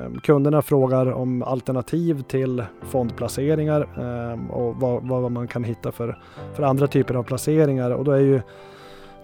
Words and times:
Ehm, 0.00 0.20
kunderna 0.20 0.62
frågar 0.62 1.12
om 1.12 1.42
alternativ 1.42 2.22
till 2.22 2.64
fondplaceringar 2.82 3.80
ehm, 3.80 4.50
och 4.50 4.76
vad, 4.76 5.08
vad 5.08 5.32
man 5.32 5.48
kan 5.48 5.64
hitta 5.64 5.92
för, 5.92 6.18
för 6.54 6.62
andra 6.62 6.86
typer 6.86 7.14
av 7.14 7.22
placeringar 7.22 7.90
och 7.90 8.04
då 8.04 8.12
är 8.12 8.20
ju 8.20 8.40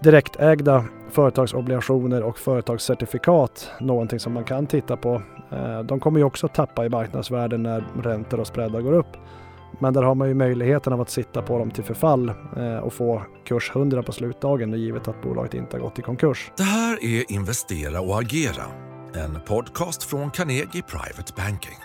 direktägda 0.03 0.85
företagsobligationer 1.11 2.23
och 2.23 2.39
företagscertifikat 2.39 3.71
någonting 3.81 4.21
som 4.21 4.33
man 4.33 4.45
kan 4.45 4.67
titta 4.67 4.97
på. 4.97 5.23
Ehm, 5.51 5.87
de 5.87 6.01
kommer 6.01 6.19
ju 6.19 6.25
också 6.25 6.49
tappa 6.49 6.87
i 6.87 6.89
marknadsvärde 6.89 7.59
när 7.59 7.85
räntor 8.03 8.41
och 8.41 8.47
spreadar 8.47 8.81
går 8.81 8.93
upp. 8.93 9.17
Men 9.79 9.93
där 9.93 10.03
har 10.03 10.15
man 10.15 10.29
ju 10.29 10.35
möjligheten 10.35 10.93
av 10.93 11.01
att 11.01 11.11
sitta 11.11 11.43
på 11.43 11.59
dem 11.59 11.71
till 11.71 11.85
förfall 11.85 12.33
eh, 12.57 12.77
och 12.77 12.93
få 12.93 13.23
kurs 13.45 13.71
100 13.75 14.03
på 14.03 14.13
slutdagen 14.13 14.73
givet 14.73 15.09
att 15.09 15.23
bolaget 15.23 15.55
inte 15.55 15.77
har 15.77 15.83
gått 15.83 15.99
i 15.99 16.03
konkurs. 16.03 16.53
Det 16.57 16.63
här 16.63 17.05
är 17.05 17.33
Investera 17.33 18.01
och 18.01 18.19
agera, 18.19 18.65
en 19.17 19.41
podcast 19.47 20.03
från 20.03 20.31
Carnegie 20.31 20.83
Private 20.83 21.33
Banking. 21.37 21.79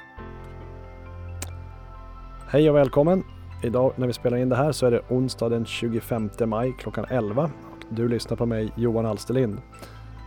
Hej 2.47 2.69
och 2.69 2.75
välkommen! 2.75 3.23
Idag 3.63 3.93
när 3.95 4.07
vi 4.07 4.13
spelar 4.13 4.37
in 4.37 4.49
det 4.49 4.55
här 4.55 4.71
så 4.71 4.85
är 4.85 4.91
det 4.91 5.01
onsdag 5.09 5.49
den 5.49 5.65
25 5.65 6.29
maj 6.45 6.75
klockan 6.79 7.05
11 7.09 7.43
och 7.43 7.85
du 7.89 8.07
lyssnar 8.07 8.37
på 8.37 8.45
mig 8.45 8.71
Johan 8.75 9.05
Alsterlind. 9.05 9.57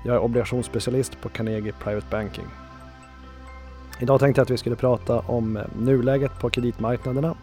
Jag 0.05 0.15
är 0.15 0.19
obligationsspecialist 0.19 1.21
på 1.21 1.29
Carnegie 1.29 1.73
Private 1.73 2.07
Banking. 2.11 2.47
Idag 4.01 4.21
tänkte 4.21 4.41
jag 4.41 4.45
att 4.45 4.51
vi 4.51 4.59
skulle 4.59 4.77
prata 4.77 5.19
om 5.19 5.57
eh, 5.57 5.63
nuläget 5.79 6.39
på 6.39 6.51
kreditmarknaderna, 6.51 7.35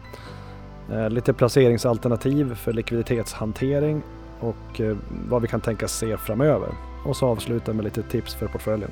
eh, 0.92 1.10
lite 1.10 1.34
placeringsalternativ 1.34 2.56
för 2.56 2.74
likviditetshantering 2.74 4.02
och 4.40 4.82
eh, 4.82 4.98
vad 5.30 5.42
vi 5.42 5.48
kan 5.48 5.62
tänkas 5.62 5.98
se 5.98 6.18
framöver. 6.18 6.70
Och 7.06 7.16
så 7.16 7.28
avsluta 7.28 7.74
med 7.74 7.84
lite 7.84 8.04
tips 8.04 8.36
för 8.36 8.48
portföljen. 8.48 8.92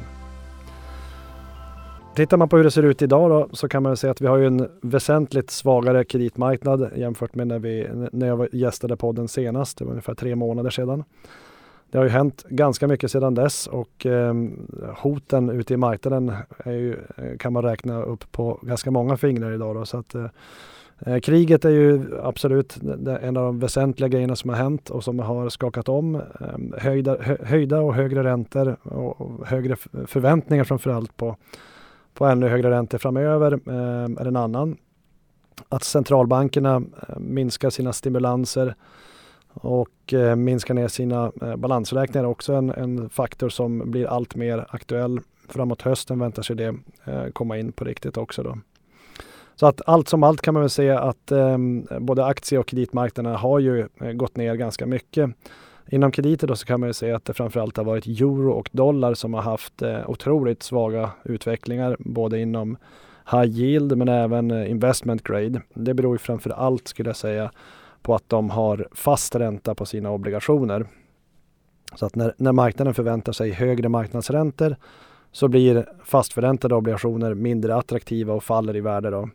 Tittar 2.15 2.37
man 2.37 2.49
på 2.49 2.57
hur 2.57 2.63
det 2.63 2.71
ser 2.71 2.83
ut 2.83 3.01
idag 3.01 3.29
då, 3.29 3.49
så 3.51 3.67
kan 3.67 3.83
man 3.83 3.97
säga 3.97 4.11
att 4.11 4.21
vi 4.21 4.27
har 4.27 4.37
ju 4.37 4.47
en 4.47 4.69
väsentligt 4.81 5.49
svagare 5.49 6.03
kreditmarknad 6.03 6.89
jämfört 6.95 7.35
med 7.35 7.47
när, 7.47 7.59
vi, 7.59 7.87
när 8.11 8.27
jag 8.27 8.53
gästade 8.53 8.97
podden 8.97 9.27
senast. 9.27 9.77
Det 9.77 9.85
var 9.85 9.91
ungefär 9.91 10.15
tre 10.15 10.35
månader 10.35 10.69
sedan. 10.69 11.03
Det 11.91 11.97
har 11.97 12.05
ju 12.05 12.11
hänt 12.11 12.45
ganska 12.49 12.87
mycket 12.87 13.11
sedan 13.11 13.35
dess 13.35 13.67
och 13.67 14.05
eh, 14.05 14.33
hoten 14.97 15.49
ute 15.49 15.73
i 15.73 15.77
marknaden 15.77 16.33
är 16.57 16.71
ju, 16.71 16.97
kan 17.39 17.53
man 17.53 17.63
räkna 17.63 18.03
upp 18.03 18.31
på 18.31 18.59
ganska 18.61 18.91
många 18.91 19.17
fingrar 19.17 19.51
idag. 19.51 19.75
Då, 19.75 19.85
så 19.85 19.97
att, 19.97 20.15
eh, 20.15 20.25
eh 21.05 21.19
kriget 21.19 21.65
är 21.65 21.69
ju 21.69 22.19
absolut 22.23 22.77
en 23.21 23.37
av 23.37 23.45
de 23.45 23.59
väsentliga 23.59 24.07
grejerna 24.07 24.35
som 24.35 24.49
har 24.49 24.57
hänt 24.57 24.89
och 24.89 25.03
som 25.03 25.19
har 25.19 25.49
skakat 25.49 25.89
om. 25.89 26.15
Eh, 26.15 26.79
höjda, 26.81 27.17
höjda 27.43 27.81
och 27.81 27.95
högre 27.95 28.23
räntor 28.23 28.77
och 28.83 29.47
högre 29.47 29.75
förväntningar 30.07 30.63
framförallt 30.63 31.17
på, 31.17 31.35
på 32.19 32.25
ännu 32.25 32.47
högre 32.47 32.69
räntor 32.69 32.97
framöver 32.97 33.53
eh, 33.53 34.21
är 34.21 34.25
en 34.25 34.35
annan. 34.35 34.77
Att 35.69 35.83
centralbankerna 35.83 36.75
eh, 36.75 37.19
minskar 37.19 37.69
sina 37.69 37.93
stimulanser 37.93 38.75
och 39.53 40.13
eh, 40.13 40.35
ner 40.73 40.87
sina 40.87 41.31
eh, 41.41 41.55
balansräkningar 41.55 42.23
är 42.25 42.29
också 42.29 42.53
en, 42.53 42.69
en, 42.69 43.09
faktor 43.09 43.49
som 43.49 43.91
blir 43.91 44.07
allt 44.07 44.35
mer 44.35 44.65
aktuell. 44.69 45.19
Framåt 45.49 45.81
hösten 45.81 46.19
väntar 46.19 46.43
sig 46.43 46.55
det 46.55 46.75
eh, 47.05 47.25
komma 47.33 47.57
in 47.57 47.71
på 47.71 47.85
riktigt 47.85 48.17
också. 48.17 48.43
Då. 48.43 48.57
Så 49.55 49.65
att 49.65 49.81
allt 49.85 50.09
som 50.09 50.23
allt 50.23 50.41
kan 50.41 50.53
man 50.53 50.63
väl 50.63 50.69
säga 50.69 50.99
att 50.99 51.31
eh, 51.31 51.57
både 51.99 52.25
aktie 52.25 52.59
och 52.59 52.67
kreditmarknaderna 52.67 53.37
har 53.37 53.59
ju 53.59 53.87
eh, 54.01 54.11
gått 54.11 54.37
ner 54.37 54.55
ganska 54.55 54.85
mycket. 54.85 55.29
Inom 55.91 56.11
krediter 56.11 56.47
då 56.47 56.55
så 56.55 56.65
kan 56.65 56.79
man 56.79 56.89
ju 56.89 56.93
säga 56.93 57.15
att 57.15 57.25
det 57.25 57.33
framförallt 57.33 57.77
har 57.77 57.83
varit 57.83 58.07
euro 58.07 58.51
och 58.51 58.69
dollar 58.71 59.13
som 59.13 59.33
har 59.33 59.41
haft 59.41 59.81
eh, 59.81 60.09
otroligt 60.09 60.63
svaga 60.63 61.11
utvecklingar 61.23 61.97
både 61.99 62.39
inom 62.39 62.77
high 63.31 63.59
yield 63.59 63.97
men 63.97 64.07
även 64.07 64.51
eh, 64.51 64.71
investment 64.71 65.23
grade. 65.23 65.61
Det 65.73 65.93
beror 65.93 66.13
ju 66.13 66.17
framför 66.17 66.49
allt 66.49 66.87
skulle 66.87 67.09
jag 67.09 67.15
säga 67.15 67.51
på 68.01 68.15
att 68.15 68.23
de 68.29 68.49
har 68.49 68.87
fast 68.91 69.35
ränta 69.35 69.75
på 69.75 69.85
sina 69.85 70.11
obligationer. 70.11 70.85
Så 71.95 72.05
att 72.05 72.15
när, 72.15 72.33
när 72.37 72.51
marknaden 72.51 72.93
förväntar 72.93 73.31
sig 73.31 73.51
högre 73.51 73.89
marknadsräntor 73.89 74.75
så 75.31 75.47
blir 75.47 75.85
fastförräntade 76.03 76.75
obligationer 76.75 77.33
mindre 77.33 77.75
attraktiva 77.75 78.33
och 78.33 78.43
faller 78.43 78.75
i 78.75 78.81
värde. 78.81 79.09
Då. 79.09 79.29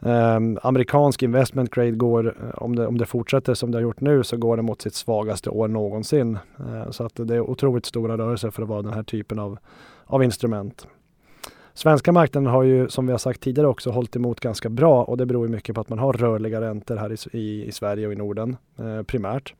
Um, 0.00 0.58
amerikansk 0.62 1.22
investment 1.22 1.70
grade 1.70 1.90
går, 1.90 2.26
eh, 2.26 2.62
om 2.62 2.76
det, 2.76 2.86
om 2.86 2.98
det 2.98 3.06
fortsätter 3.06 3.54
som 3.54 3.70
det 3.70 3.78
har 3.78 3.82
gjort 3.82 4.00
nu, 4.00 4.24
så 4.24 4.36
går 4.36 4.56
det 4.56 4.62
mot 4.62 4.82
sitt 4.82 4.94
svagaste 4.94 5.50
år 5.50 5.68
någonsin. 5.68 6.38
Uh, 6.60 6.90
så 6.90 7.04
att 7.04 7.12
det 7.14 7.34
är 7.34 7.40
otroligt 7.40 7.86
stora 7.86 8.18
rörelser 8.18 8.50
för 8.50 8.62
att 8.62 8.68
vara 8.68 8.82
den 8.82 8.92
här 8.92 9.02
typen 9.02 9.38
av, 9.38 9.58
av 10.06 10.22
instrument. 10.22 10.86
Svenska 11.74 12.12
marknaden 12.12 12.46
har 12.52 12.62
ju 12.62 12.88
som 12.88 13.06
vi 13.06 13.12
har 13.12 13.18
sagt 13.18 13.40
tidigare 13.40 13.68
också 13.68 13.90
hållit 13.90 14.16
emot 14.16 14.40
ganska 14.40 14.68
bra 14.68 15.04
och 15.04 15.16
det 15.16 15.26
beror 15.26 15.48
mycket 15.48 15.74
på 15.74 15.80
att 15.80 15.88
man 15.88 15.98
har 15.98 16.12
rörliga 16.12 16.60
räntor 16.60 16.96
här 16.96 17.12
i, 17.12 17.38
i, 17.38 17.64
i 17.66 17.72
Sverige 17.72 18.06
och 18.06 18.12
i 18.12 18.16
Norden 18.16 18.56
eh, 18.78 19.02
primärt. 19.02 19.54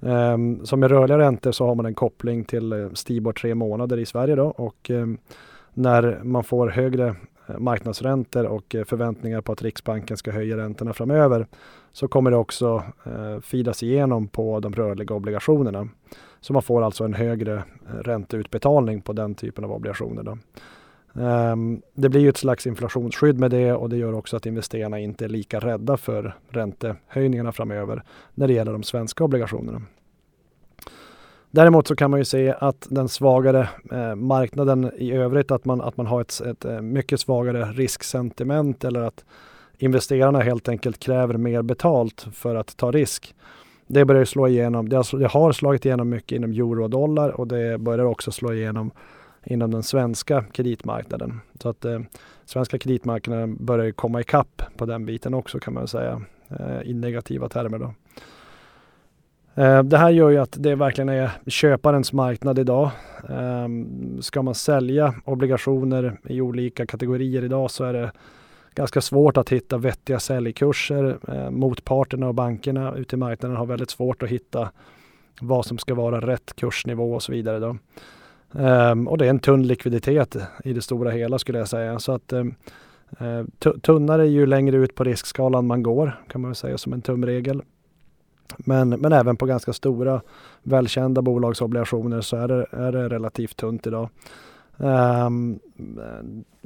Ehm, 0.00 0.10
um, 0.10 0.66
som 0.66 0.80
med 0.80 0.90
rörliga 0.90 1.18
räntor 1.18 1.52
så 1.52 1.66
har 1.66 1.74
man 1.74 1.86
en 1.86 1.94
koppling 1.94 2.44
till 2.44 2.72
eh, 2.72 2.90
Stibor 2.92 3.32
tre 3.32 3.54
månader 3.54 3.98
i 3.98 4.06
Sverige 4.06 4.34
då 4.34 4.46
och 4.46 4.90
eh, 4.90 5.06
när 5.74 6.20
man 6.22 6.44
får 6.44 6.68
högre 6.68 7.16
Eh, 7.46 7.58
marknadsräntor 7.58 8.44
och 8.44 8.74
eh, 8.74 8.84
förväntningar 8.84 9.40
på 9.40 9.52
att 9.52 9.62
Riksbanken 9.62 10.16
ska 10.16 10.30
höja 10.30 10.56
räntorna 10.56 10.92
framöver 10.92 11.46
så 11.92 12.08
kommer 12.08 12.30
det 12.30 12.36
också 12.36 12.82
eh, 13.04 13.40
fidas 13.40 13.82
igenom 13.82 14.28
på 14.28 14.60
de 14.60 14.72
rörliga 14.72 15.14
obligationerna. 15.14 15.88
Så 16.40 16.52
man 16.52 16.62
får 16.62 16.82
alltså 16.82 17.04
en 17.04 17.14
högre 17.14 17.54
eh, 17.54 17.94
ränteutbetalning 17.94 19.00
på 19.00 19.12
den 19.12 19.34
typen 19.34 19.64
av 19.64 19.72
obligationer. 19.72 20.22
Då. 20.22 20.38
Ehm, 21.22 21.82
det 21.94 22.08
blir 22.08 22.20
ju 22.20 22.28
ett 22.28 22.36
slags 22.36 22.66
inflationsskydd 22.66 23.40
med 23.40 23.50
det 23.50 23.72
och 23.72 23.88
det 23.88 23.96
gör 23.96 24.12
också 24.12 24.36
att 24.36 24.46
investerarna 24.46 24.98
inte 24.98 25.24
är 25.24 25.28
lika 25.28 25.60
rädda 25.60 25.96
för 25.96 26.36
räntehöjningarna 26.48 27.52
framöver 27.52 28.02
när 28.34 28.48
det 28.48 28.54
gäller 28.54 28.72
de 28.72 28.82
svenska 28.82 29.24
obligationerna. 29.24 29.82
Däremot 31.54 31.88
så 31.88 31.96
kan 31.96 32.10
man 32.10 32.20
ju 32.20 32.24
se 32.24 32.54
att 32.58 32.86
den 32.90 33.08
svagare 33.08 33.68
eh, 33.92 34.14
marknaden 34.14 34.90
i 34.96 35.12
övrigt, 35.12 35.50
att 35.50 35.64
man, 35.64 35.80
att 35.80 35.96
man 35.96 36.06
har 36.06 36.20
ett, 36.20 36.40
ett 36.40 36.64
eh, 36.64 36.80
mycket 36.80 37.20
svagare 37.20 37.64
risksentiment 37.64 38.84
eller 38.84 39.00
att 39.00 39.24
investerarna 39.78 40.40
helt 40.40 40.68
enkelt 40.68 40.98
kräver 40.98 41.36
mer 41.36 41.62
betalt 41.62 42.26
för 42.32 42.54
att 42.54 42.76
ta 42.76 42.90
risk. 42.90 43.34
Det 43.86 44.04
börjar 44.04 44.24
slå 44.24 44.48
igenom. 44.48 44.88
Det 44.88 44.96
har, 44.96 45.18
det 45.18 45.26
har 45.26 45.52
slagit 45.52 45.86
igenom 45.86 46.08
mycket 46.08 46.36
inom 46.36 46.50
euro 46.50 46.82
och 46.82 46.90
dollar 46.90 47.28
och 47.28 47.46
det 47.46 47.78
börjar 47.78 48.04
också 48.04 48.32
slå 48.32 48.52
igenom 48.52 48.90
inom 49.44 49.70
den 49.70 49.82
svenska 49.82 50.44
kreditmarknaden. 50.52 51.40
Så 51.62 51.68
att 51.68 51.84
eh, 51.84 52.00
svenska 52.44 52.78
kreditmarknaden 52.78 53.56
börjar 53.64 53.90
komma 53.90 54.20
ikapp 54.20 54.62
på 54.76 54.86
den 54.86 55.06
biten 55.06 55.34
också 55.34 55.58
kan 55.58 55.74
man 55.74 55.88
säga 55.88 56.22
eh, 56.48 56.82
i 56.90 56.94
negativa 56.94 57.48
termer. 57.48 57.78
Då. 57.78 57.94
Eh, 59.54 59.82
det 59.82 59.98
här 59.98 60.10
gör 60.10 60.30
ju 60.30 60.38
att 60.38 60.56
det 60.58 60.74
verkligen 60.74 61.08
är 61.08 61.30
köparens 61.46 62.12
marknad 62.12 62.58
idag. 62.58 62.90
Ehm, 63.28 64.22
ska 64.22 64.42
man 64.42 64.54
sälja 64.54 65.14
obligationer 65.24 66.18
i 66.24 66.40
olika 66.40 66.86
kategorier 66.86 67.44
idag 67.44 67.70
så 67.70 67.84
är 67.84 67.92
det 67.92 68.12
ganska 68.74 69.00
svårt 69.00 69.36
att 69.36 69.48
hitta 69.48 69.78
vettiga 69.78 70.20
säljkurser. 70.20 71.18
Eh, 71.28 71.50
motparterna 71.50 72.28
och 72.28 72.34
bankerna 72.34 72.94
ute 72.94 73.16
i 73.16 73.18
marknaden 73.18 73.56
har 73.56 73.66
väldigt 73.66 73.90
svårt 73.90 74.22
att 74.22 74.28
hitta 74.28 74.70
vad 75.40 75.66
som 75.66 75.78
ska 75.78 75.94
vara 75.94 76.20
rätt 76.20 76.56
kursnivå 76.56 77.14
och 77.14 77.22
så 77.22 77.32
vidare. 77.32 77.58
Då. 77.58 77.76
Ehm, 78.58 79.08
och 79.08 79.18
det 79.18 79.26
är 79.26 79.30
en 79.30 79.38
tunn 79.38 79.66
likviditet 79.66 80.36
i 80.64 80.72
det 80.72 80.82
stora 80.82 81.10
hela 81.10 81.38
skulle 81.38 81.58
jag 81.58 81.68
säga. 81.68 81.98
Så 81.98 82.12
att 82.12 82.32
ehm, 82.32 82.54
eh, 83.18 83.72
tunnare 83.82 84.26
ju 84.26 84.46
längre 84.46 84.76
ut 84.76 84.94
på 84.94 85.04
riskskalan 85.04 85.66
man 85.66 85.82
går 85.82 86.20
kan 86.28 86.40
man 86.40 86.54
säga 86.54 86.78
som 86.78 86.92
en 86.92 87.02
tumregel. 87.02 87.62
Men, 88.58 88.88
men 88.88 89.12
även 89.12 89.36
på 89.36 89.46
ganska 89.46 89.72
stora 89.72 90.20
välkända 90.62 91.22
bolagsobligationer 91.22 92.20
så 92.20 92.36
är 92.36 92.48
det, 92.48 92.66
är 92.70 92.92
det 92.92 93.08
relativt 93.08 93.56
tunt 93.56 93.86
idag. 93.86 94.08
Um, 94.76 95.58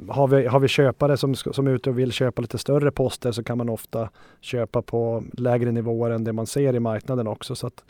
har, 0.09 0.27
vi, 0.27 0.47
har 0.47 0.59
vi 0.59 0.67
köpare 0.67 1.17
som, 1.17 1.35
som 1.35 1.67
är 1.67 1.71
ute 1.71 1.89
och 1.89 1.99
vill 1.99 2.11
köpa 2.11 2.41
lite 2.41 2.57
större 2.57 2.91
poster 2.91 3.31
så 3.31 3.43
kan 3.43 3.57
man 3.57 3.69
ofta 3.69 4.09
köpa 4.41 4.81
på 4.81 5.23
lägre 5.33 5.71
nivåer 5.71 6.11
än 6.11 6.23
det 6.23 6.33
man 6.33 6.47
ser 6.47 6.75
i 6.75 6.79
marknaden 6.79 7.27
också. 7.27 7.55
Så 7.55 7.67
att 7.67 7.83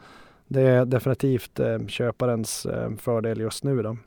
det 0.47 0.61
är 0.61 0.85
definitivt 0.85 1.59
eh, 1.59 1.85
köparens 1.88 2.65
eh, 2.65 2.89
fördel 2.97 3.39
just 3.39 3.63
nu. 3.63 3.81
Då. 3.81 3.97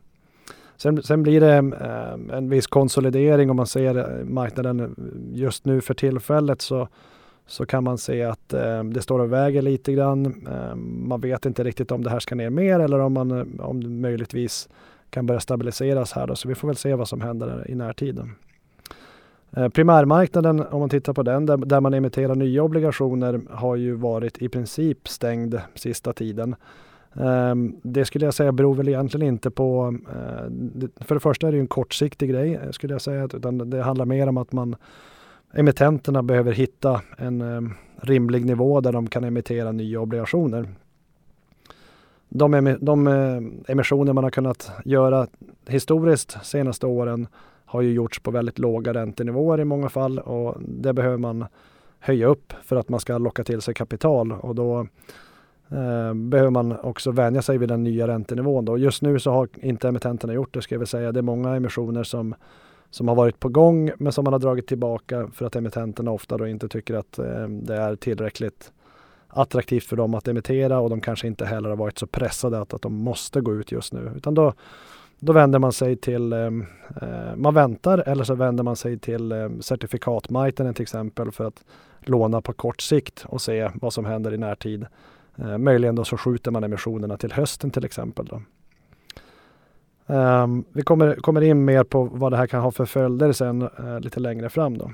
Sen, 0.77 1.03
sen 1.03 1.23
blir 1.23 1.41
det 1.41 1.57
eh, 1.57 2.37
en 2.37 2.49
viss 2.49 2.67
konsolidering 2.67 3.51
om 3.51 3.57
man 3.57 3.67
ser 3.67 3.97
eh, 3.97 4.25
marknaden 4.25 4.81
eh, 4.81 4.87
just 5.41 5.65
nu 5.65 5.81
för 5.81 5.95
tillfället 5.95 6.63
så, 6.63 6.89
så 7.51 7.67
kan 7.67 7.85
man 7.85 7.99
se 7.99 8.23
att 8.23 8.53
eh, 8.53 8.85
det 8.85 9.03
står 9.03 9.19
och 9.19 9.33
väger 9.33 9.63
lite 9.63 9.93
grann. 9.93 10.27
Eh, 10.27 10.75
man 10.77 11.21
vet 11.21 11.47
inte 11.47 11.65
riktigt 11.65 11.93
om 11.93 12.03
det 12.03 12.11
här 12.11 12.21
ska 12.21 12.35
ner 12.35 12.51
mer 12.51 12.81
eller 12.81 12.99
om, 12.99 13.13
man, 13.13 13.31
eh, 13.31 13.67
om 13.67 13.83
det 13.83 13.89
möjligtvis 13.89 14.69
kan 15.11 15.27
börja 15.27 15.41
stabiliseras 15.41 16.13
här. 16.13 16.27
Då. 16.27 16.37
Så 16.37 16.49
vi 16.49 16.55
får 16.55 16.69
väl 16.69 16.77
se 16.77 16.95
vad 16.95 17.09
som 17.09 17.21
händer 17.21 17.71
i 17.71 17.75
närtid. 17.75 18.21
Eh, 19.57 19.69
primärmarknaden, 19.69 20.61
om 20.61 20.81
man 20.81 20.89
tittar 20.89 21.13
på 21.13 21.23
den, 21.23 21.47
där, 21.47 21.57
där, 21.57 21.81
man 21.81 21.95
emitterar 21.95 22.35
nya 22.35 22.63
obligationer, 22.63 23.41
har 23.51 23.77
ju 23.77 23.95
varit 23.95 24.39
i 24.39 24.49
princip 24.49 25.09
stängd 25.09 25.61
sista 25.75 26.13
tiden. 26.13 26.55
Eh, 27.15 27.55
det 27.83 28.05
skulle 28.05 28.25
jag 28.25 28.35
säga 28.35 28.53
beror 28.53 28.75
väl 28.75 28.89
egentligen 28.89 29.27
inte 29.27 29.51
på, 29.51 29.99
eh, 30.09 31.05
för 31.05 31.15
det 31.15 31.21
första 31.21 31.49
är 31.49 31.53
det 31.53 31.59
en 31.59 31.67
kortsiktig 31.67 32.31
grej 32.31 32.61
skulle 32.71 32.95
jag 32.95 33.03
säga, 33.03 33.25
utan 33.25 33.71
det 33.71 33.83
handlar 33.83 34.05
mer 34.05 34.27
om 34.27 34.37
att 34.37 34.53
man 34.53 34.77
emittenterna 35.53 36.23
behöver 36.23 36.53
hitta 36.53 37.03
en 37.19 37.41
eh, 37.41 37.61
rimlig 38.03 38.47
nivå 38.47 38.81
där 38.81 38.93
de 38.93 39.09
kan 39.09 39.25
emittera 39.25 39.73
nya 39.73 40.01
obligationer. 40.01 40.69
De, 42.29 42.77
de 42.81 43.07
eh, 43.07 43.73
emissioner 43.73 44.13
man 44.13 44.25
har 44.25 44.31
kunnat 44.31 44.71
göra 44.85 45.27
historiskt 45.67 46.39
senaste 46.43 46.87
åren 46.87 47.27
har 47.65 47.81
ju 47.81 47.93
gjorts 47.93 48.21
på 48.21 48.31
väldigt 48.31 48.59
låga 48.59 48.95
räntenivåer 48.95 49.61
i 49.61 49.65
många 49.65 49.89
fall 49.89 50.19
och 50.19 50.57
det 50.61 50.93
behöver 50.93 51.17
man 51.17 51.45
höja 51.99 52.27
upp 52.27 52.53
för 52.63 52.77
att 52.77 52.89
man 52.89 53.01
ska 53.01 53.19
locka 53.19 53.45
till 53.45 53.61
sig 53.61 53.75
kapital 53.75 54.33
och 54.33 54.55
då 54.55 54.79
eh, 55.69 56.15
behöver 56.15 56.51
man 56.51 56.81
också 56.81 57.11
vänja 57.11 57.43
sig 57.43 57.59
vid 57.59 57.69
den 57.69 57.83
nya 57.83 58.09
räntenivån. 58.09 58.65
Då. 58.65 58.79
Just 58.79 59.03
nu 59.03 59.19
så 59.19 59.31
har 59.31 59.49
inte 59.55 59.89
emittenterna 59.89 60.33
gjort 60.33 60.55
det 60.55 60.63
ska 60.63 60.75
jag 60.75 60.81
väl 60.81 60.89
säga. 60.89 61.13
Det 61.13 61.21
är 61.21 61.23
många 61.23 61.57
emissioner 61.57 62.03
som, 62.03 62.35
som 62.91 63.09
har 63.09 63.15
varit 63.15 63.41
på 63.41 63.49
gång 63.49 63.91
men 63.99 64.13
som 64.13 64.25
man 64.25 64.33
har 64.33 64.41
dragit 64.41 64.67
tillbaka 64.67 65.29
för 65.33 65.47
att 65.47 65.57
emittenterna 65.57 66.11
ofta 66.11 66.37
då 66.37 66.47
inte 66.47 66.69
tycker 66.69 66.95
att 66.95 67.19
eh, 67.19 67.49
det 67.49 67.77
är 67.77 67.97
tillräckligt 67.97 68.73
attraktivt 69.29 69.85
för 69.85 69.97
dem 69.97 70.15
att 70.15 70.29
emittera 70.29 70.79
och 70.79 70.91
de 70.91 71.01
kanske 71.01 71.27
inte 71.27 71.45
heller 71.45 71.69
har 71.69 71.77
varit 71.77 71.99
så 71.99 72.07
pressade 72.07 72.61
att, 72.61 72.75
att 72.75 72.83
de 72.83 72.95
måste 72.95 73.41
gå 73.41 73.55
ut 73.55 73.73
just 73.73 73.93
nu. 73.93 74.13
Utan 74.17 74.35
då, 74.35 74.53
då 75.19 75.33
vänder 75.33 75.59
man 75.59 75.73
sig 75.73 75.97
till, 75.97 76.33
eh, 76.33 76.39
eh 77.03 77.37
man 77.37 77.55
väntar 77.55 77.99
eller 78.07 78.25
så 78.25 78.35
vänder 78.35 78.65
man 78.65 78.77
sig 78.77 78.99
till 78.99 79.33
eh, 79.33 79.51
certifikatmarknaden 79.61 80.75
till 80.75 80.83
exempel 80.83 81.31
för 81.31 81.45
att 81.45 81.65
låna 82.01 82.41
på 82.41 82.53
kort 82.53 82.81
sikt 82.81 83.25
och 83.29 83.43
se 83.43 83.71
vad 83.75 83.93
som 83.93 84.05
händer 84.05 84.35
i 84.35 84.39
närtid. 84.39 84.87
Eh, 85.37 85.59
möjligen 85.59 85.95
då 85.95 86.05
så 86.05 86.17
skjuter 86.17 86.51
man 86.51 86.65
emissionerna 86.65 87.17
till 87.17 87.33
hösten 87.33 87.71
till 87.71 87.85
exempel. 87.85 88.27
Då. 88.27 88.43
Um, 90.11 90.65
vi 90.73 90.83
kommer, 90.83 91.15
kommer 91.15 91.41
in 91.41 91.65
mer 91.65 91.85
på 91.85 92.05
vad 92.05 92.33
det 92.33 92.37
här 92.37 92.47
kan 92.47 92.61
ha 92.61 92.71
för 92.71 92.85
följder 92.85 93.33
sen 93.33 93.63
uh, 93.63 94.01
lite 94.01 94.21
längre 94.21 94.49
fram. 94.49 94.79
Då. 94.79 94.91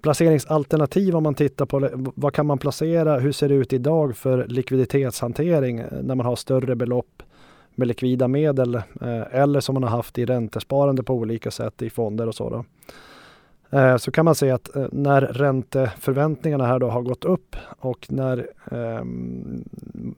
Placeringsalternativ 0.00 1.16
om 1.16 1.22
man 1.22 1.34
tittar 1.34 1.66
på 1.66 1.88
vad 2.14 2.32
kan 2.32 2.46
man 2.46 2.58
placera, 2.58 3.18
hur 3.18 3.32
ser 3.32 3.48
det 3.48 3.54
ut 3.54 3.72
idag 3.72 4.16
för 4.16 4.46
likviditetshantering 4.46 5.78
eh, 5.78 5.86
när 6.02 6.14
man 6.14 6.26
har 6.26 6.36
större 6.36 6.76
belopp 6.76 7.22
med 7.74 7.88
likvida 7.88 8.28
medel 8.28 8.74
uh, 8.76 8.82
eller 9.30 9.60
som 9.60 9.74
man 9.74 9.82
har 9.82 9.90
haft 9.90 10.18
i 10.18 10.24
räntesparande 10.24 11.02
på 11.02 11.14
olika 11.14 11.50
sätt 11.50 11.82
i 11.82 11.90
fonder 11.90 12.26
och 12.26 12.34
så. 12.34 12.50
Då. 12.50 12.64
Eh, 13.76 13.96
så 13.96 14.10
kan 14.10 14.24
man 14.24 14.34
säga 14.34 14.54
att 14.54 14.76
eh, 14.76 14.86
när 14.92 15.20
ränteförväntningarna 15.20 16.66
här 16.66 16.78
då 16.78 16.88
har 16.88 17.02
gått 17.02 17.24
upp 17.24 17.56
och 17.80 18.06
när 18.08 18.46
eh, 18.70 19.04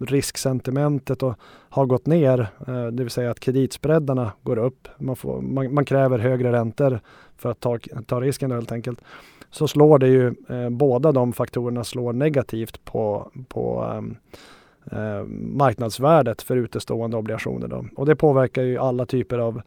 risksentimentet 0.06 1.22
har 1.68 1.86
gått 1.86 2.06
ner, 2.06 2.48
eh, 2.66 2.86
det 2.86 3.02
vill 3.02 3.10
säga 3.10 3.30
att 3.30 3.40
kreditspreadarna 3.40 4.32
går 4.42 4.58
upp, 4.58 4.88
man, 4.98 5.16
får, 5.16 5.40
man, 5.40 5.74
man, 5.74 5.84
kräver 5.84 6.18
högre 6.18 6.52
räntor 6.52 7.00
för 7.36 7.50
att 7.50 7.60
ta, 7.60 7.78
ta 8.06 8.20
risken 8.20 8.50
helt 8.50 8.72
enkelt, 8.72 9.00
så 9.50 9.68
slår 9.68 9.98
det 9.98 10.08
ju, 10.08 10.34
eh, 10.48 10.70
båda 10.70 11.12
de 11.12 11.32
faktorerna 11.32 11.84
slår 11.84 12.12
negativt 12.12 12.84
på, 12.84 13.30
på 13.48 13.84
ehm, 13.94 14.16
ehm, 14.92 15.56
marknadsvärdet 15.58 16.42
för 16.42 16.56
utestående 16.56 17.16
obligationer. 17.16 17.68
Då. 17.68 17.84
Och 17.96 18.06
det 18.06 18.16
påverkar 18.16 18.62
ju 18.62 18.78
alla 18.78 19.06
typer 19.06 19.38
av, 19.38 19.62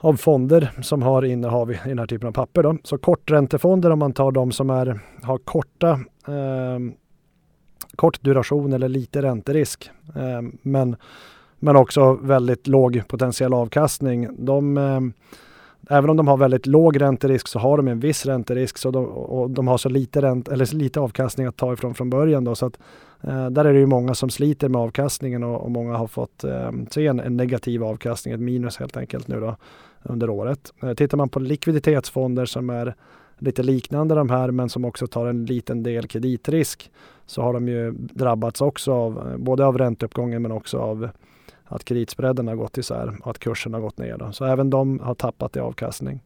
av 0.00 0.16
fonder 0.16 0.70
som 0.82 1.02
har 1.02 1.24
innehav 1.24 1.72
i 1.72 1.78
den 1.84 1.98
här 1.98 2.06
typen 2.06 2.28
av 2.28 2.32
papper. 2.32 2.62
Då. 2.62 2.76
Så 2.84 2.98
korträntefonder 2.98 3.90
om 3.90 3.98
man 3.98 4.12
tar 4.12 4.32
de 4.32 4.52
som 4.52 4.70
är, 4.70 5.00
har 5.22 5.38
korta 5.38 5.90
eh, 6.26 6.78
kort 7.96 8.22
duration 8.22 8.72
eller 8.72 8.88
lite 8.88 9.22
ränterisk. 9.22 9.90
Eh, 10.16 10.42
men, 10.62 10.96
men 11.58 11.76
också 11.76 12.12
väldigt 12.12 12.66
låg 12.66 13.02
potentiell 13.08 13.54
avkastning. 13.54 14.28
De, 14.38 14.78
eh, 14.78 15.00
även 15.88 16.10
om 16.10 16.16
de 16.16 16.28
har 16.28 16.36
väldigt 16.36 16.66
låg 16.66 17.00
ränterisk 17.00 17.48
så 17.48 17.58
har 17.58 17.76
de 17.76 17.88
en 17.88 18.00
viss 18.00 18.26
ränterisk 18.26 18.78
så 18.78 18.90
de, 18.90 19.06
och 19.06 19.50
de 19.50 19.68
har 19.68 19.78
så 19.78 19.88
lite, 19.88 20.22
ränt, 20.22 20.48
eller 20.48 20.64
så 20.64 20.76
lite 20.76 21.00
avkastning 21.00 21.46
att 21.46 21.56
ta 21.56 21.72
ifrån 21.72 21.94
från 21.94 22.10
början. 22.10 22.44
Då, 22.44 22.54
så 22.54 22.66
att, 22.66 22.78
eh, 23.20 23.46
där 23.46 23.64
är 23.64 23.72
det 23.72 23.78
ju 23.78 23.86
många 23.86 24.14
som 24.14 24.30
sliter 24.30 24.68
med 24.68 24.80
avkastningen 24.80 25.44
och, 25.44 25.62
och 25.62 25.70
många 25.70 25.96
har 25.96 26.06
fått 26.06 26.44
eh, 26.44 26.70
se 26.90 27.06
en, 27.06 27.20
en, 27.20 27.36
negativ 27.36 27.84
avkastning, 27.84 28.34
ett 28.34 28.40
minus 28.40 28.76
helt 28.76 28.96
enkelt 28.96 29.28
nu 29.28 29.40
då 29.40 29.56
under 30.02 30.30
året. 30.30 30.72
Eh, 30.82 30.94
tittar 30.94 31.16
man 31.18 31.28
på 31.28 31.40
likviditetsfonder 31.40 32.44
som 32.44 32.70
är 32.70 32.94
lite 33.38 33.62
liknande 33.62 34.14
de 34.14 34.30
här 34.30 34.50
men 34.50 34.68
som 34.68 34.84
också 34.84 35.06
tar 35.06 35.26
en 35.26 35.46
liten 35.46 35.82
del 35.82 36.06
kreditrisk 36.06 36.90
så 37.26 37.42
har 37.42 37.52
de 37.52 37.68
ju 37.68 37.90
drabbats 37.92 38.60
också 38.60 38.92
av 38.92 39.18
eh, 39.18 39.36
både 39.36 39.66
av 39.66 39.78
ränteuppgången 39.78 40.42
men 40.42 40.52
också 40.52 40.78
av 40.78 41.08
att 41.64 41.84
kreditspreaden 41.84 42.48
har 42.48 42.54
gått 42.54 42.78
isär 42.78 43.16
och 43.22 43.30
att 43.30 43.38
kursen 43.38 43.74
har 43.74 43.80
gått 43.80 43.98
ner. 43.98 44.16
Då. 44.18 44.32
Så 44.32 44.44
även 44.44 44.70
de 44.70 45.00
har 45.00 45.14
tappat 45.14 45.56
i 45.56 45.60
avkastning. 45.60 46.20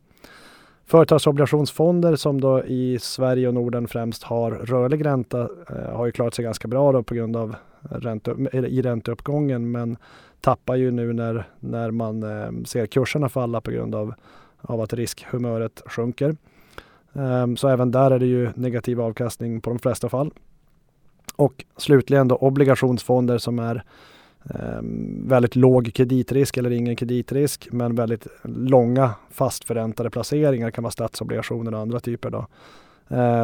Företagsobligationsfonder 0.86 2.16
som 2.16 2.40
då 2.40 2.64
i 2.64 2.98
Sverige 3.00 3.48
och 3.48 3.54
Norden 3.54 3.88
främst 3.88 4.22
har 4.22 4.50
rörlig 4.50 5.04
ränta 5.06 5.40
eh, 5.40 5.96
har 5.96 6.06
ju 6.06 6.12
klarat 6.12 6.34
sig 6.34 6.44
ganska 6.44 6.68
bra 6.68 6.92
då 6.92 7.02
på 7.02 7.14
grund 7.14 7.36
av 7.36 7.56
ränte, 7.80 8.30
i 8.52 8.82
ränteuppgången 8.82 9.70
men 9.70 9.96
tappar 10.44 10.76
ju 10.76 10.90
nu 10.90 11.12
när, 11.12 11.46
när 11.60 11.90
man 11.90 12.22
ehm, 12.22 12.64
ser 12.64 12.86
kurserna 12.86 13.28
falla 13.28 13.60
på 13.60 13.70
grund 13.70 13.94
av, 13.94 14.14
av 14.60 14.80
att 14.80 14.92
riskhumöret 14.92 15.82
sjunker. 15.86 16.36
Ehm, 17.12 17.56
så 17.56 17.68
även 17.68 17.90
där 17.90 18.10
är 18.10 18.18
det 18.18 18.26
ju 18.26 18.50
negativ 18.54 19.00
avkastning 19.00 19.60
på 19.60 19.70
de 19.70 19.78
flesta 19.78 20.08
fall. 20.08 20.30
Och 21.36 21.64
slutligen 21.76 22.28
då 22.28 22.36
obligationsfonder 22.36 23.38
som 23.38 23.58
är 23.58 23.84
ehm, 24.54 25.28
väldigt 25.28 25.56
låg 25.56 25.92
kreditrisk 25.94 26.56
eller 26.56 26.70
ingen 26.70 26.96
kreditrisk 26.96 27.68
men 27.70 27.94
väldigt 27.94 28.26
långa 28.42 29.10
fastförräntade 29.30 30.10
placeringar 30.10 30.70
kan 30.70 30.84
vara 30.84 30.92
statsobligationer 30.92 31.74
och 31.74 31.80
andra 31.80 32.00
typer. 32.00 32.30
Då. 32.30 32.46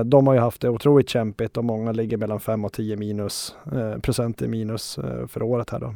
De 0.04 0.26
har 0.26 0.34
ju 0.34 0.40
haft 0.40 0.60
det 0.60 0.68
otroligt 0.68 1.08
kämpigt 1.08 1.56
och 1.56 1.64
många 1.64 1.92
ligger 1.92 2.16
mellan 2.16 2.40
5 2.40 2.64
och 2.64 2.72
10 2.72 2.96
minus, 2.96 3.54
eh, 3.72 3.98
procent 4.00 4.42
i 4.42 4.48
minus 4.48 4.98
eh, 4.98 5.26
för 5.26 5.42
året 5.42 5.70
här. 5.70 5.80
Då. 5.80 5.94